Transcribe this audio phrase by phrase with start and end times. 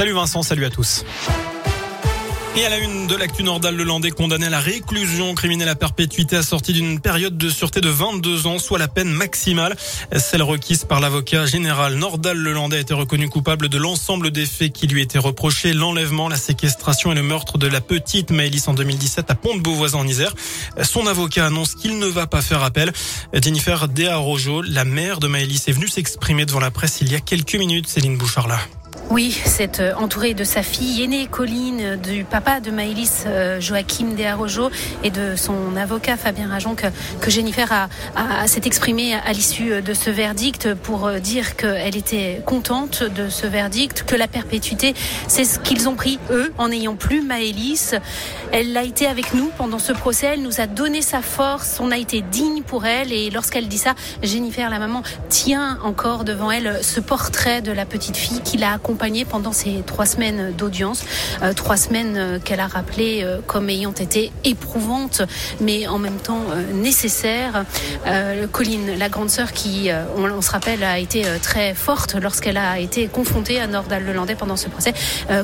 [0.00, 1.04] Salut Vincent, salut à tous.
[2.56, 5.74] Et à la une de l'actu Nordal, le Landais condamné à la réclusion criminelle à
[5.74, 9.76] perpétuité assortie d'une période de sûreté de 22 ans, soit la peine maximale,
[10.16, 12.38] celle requise par l'avocat général Nordal.
[12.38, 16.28] Le Landais a été reconnu coupable de l'ensemble des faits qui lui étaient reprochés, l'enlèvement,
[16.28, 20.32] la séquestration et le meurtre de la petite Maëlys en 2017 à Pont-de-Beauvoisin en Isère.
[20.82, 22.92] Son avocat annonce qu'il ne va pas faire appel.
[23.34, 27.20] Jennifer Dearojo, la mère de Maëlys, est venue s'exprimer devant la presse il y a
[27.20, 27.88] quelques minutes.
[27.88, 28.60] Céline Bouchard là.
[29.10, 34.08] Oui, c'est euh, entouré de sa fille aînée Colline, du papa de Maëlys euh, Joachim
[34.14, 34.68] Dearojo
[35.02, 39.94] et de son avocat Fabien Rajon que, Jennifer a, a, s'est exprimée à l'issue de
[39.94, 44.92] ce verdict pour euh, dire qu'elle était contente de ce verdict, que la perpétuité,
[45.26, 47.94] c'est ce qu'ils ont pris eux en n'ayant plus Maëlys.
[48.52, 51.90] Elle a été avec nous pendant ce procès, elle nous a donné sa force, on
[51.92, 56.50] a été digne pour elle et lorsqu'elle dit ça, Jennifer, la maman, tient encore devant
[56.50, 58.97] elle ce portrait de la petite fille qui l'a accompagnée
[59.28, 61.04] pendant ces trois semaines d'audience,
[61.42, 65.22] euh, trois semaines euh, qu'elle a rappelées euh, comme ayant été éprouvantes,
[65.60, 67.64] mais en même temps nécessaires.
[68.52, 73.06] Colline, la grande sœur qui, on, se rappelle, a été très forte lorsqu'elle a été
[73.06, 74.94] confrontée à Nordal-Lelandais pendant ce procès.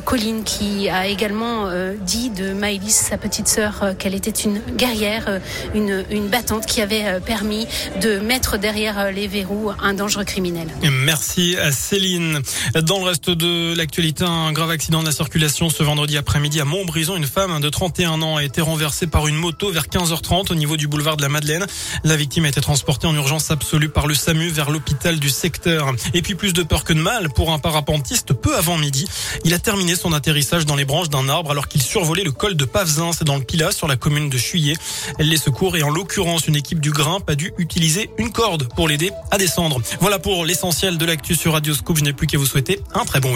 [0.04, 1.68] Colline qui a également
[2.00, 5.40] dit de Maëlys, sa petite sœur, qu'elle était une guerrière,
[5.74, 7.66] une, battante qui avait permis
[8.00, 10.68] de mettre derrière les verrous un dangereux criminel.
[11.04, 12.40] Merci à Céline.
[12.82, 16.60] Dans le reste de de l'actualité, un grave accident de la circulation ce vendredi après-midi
[16.60, 17.14] à Montbrison.
[17.16, 20.78] Une femme de 31 ans a été renversée par une moto vers 15h30 au niveau
[20.78, 21.66] du boulevard de la Madeleine.
[22.04, 25.92] La victime a été transportée en urgence absolue par le SAMU vers l'hôpital du secteur.
[26.14, 29.06] Et puis plus de peur que de mal pour un parapentiste peu avant midi.
[29.44, 32.56] Il a terminé son atterrissage dans les branches d'un arbre alors qu'il survolait le col
[32.56, 34.76] de Pavzin, c'est dans le Pilat sur la commune de Chuillet.
[35.18, 38.88] Les secours et en l'occurrence une équipe du Grimpe a dû utiliser une corde pour
[38.88, 39.82] l'aider à descendre.
[40.00, 41.98] Voilà pour l'essentiel de l'actu sur Radio Scoop.
[41.98, 43.33] Je n'ai plus qu'à vous souhaiter un très bon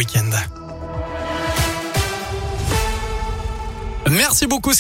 [4.10, 4.72] Merci beaucoup.